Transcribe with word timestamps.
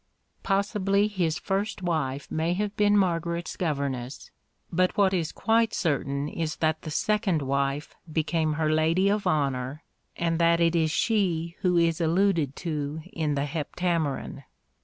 Possibly 0.41 1.07
his 1.07 1.37
first 1.37 1.83
wife 1.83 2.31
may 2.31 2.53
have 2.53 2.75
been 2.75 2.97
Margaret's 2.97 3.55
governess, 3.55 4.31
but 4.73 4.97
what 4.97 5.13
is 5.13 5.31
quite 5.31 5.75
certain 5.75 6.27
is 6.27 6.55
that 6.55 6.81
the 6.81 6.89
second 6.89 7.43
wife 7.43 7.93
became 8.11 8.53
her 8.53 8.71
lady 8.73 9.09
of 9.09 9.27
honour, 9.27 9.83
and 10.17 10.39
that 10.39 10.59
it 10.59 10.75
is 10.75 10.89
she 10.89 11.55
who 11.59 11.77
is 11.77 12.01
alluded 12.01 12.55
to 12.55 13.03
in 13.13 13.35
the 13.35 13.45
Heptameron. 13.45 14.43